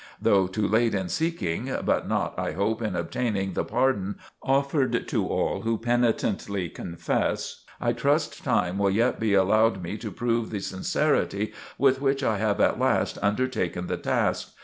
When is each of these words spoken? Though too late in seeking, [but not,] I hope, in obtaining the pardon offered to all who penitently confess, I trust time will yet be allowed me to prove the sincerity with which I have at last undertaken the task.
Though 0.19 0.47
too 0.47 0.67
late 0.67 0.95
in 0.95 1.09
seeking, 1.09 1.71
[but 1.85 2.07
not,] 2.07 2.33
I 2.35 2.53
hope, 2.53 2.81
in 2.81 2.95
obtaining 2.95 3.53
the 3.53 3.63
pardon 3.63 4.15
offered 4.41 5.07
to 5.09 5.27
all 5.27 5.61
who 5.61 5.77
penitently 5.77 6.69
confess, 6.69 7.63
I 7.79 7.93
trust 7.93 8.43
time 8.43 8.79
will 8.79 8.89
yet 8.89 9.19
be 9.19 9.35
allowed 9.35 9.83
me 9.83 9.99
to 9.99 10.09
prove 10.09 10.49
the 10.49 10.59
sincerity 10.59 11.53
with 11.77 12.01
which 12.01 12.23
I 12.23 12.39
have 12.39 12.59
at 12.59 12.79
last 12.79 13.19
undertaken 13.21 13.85
the 13.85 13.97
task. 13.97 14.55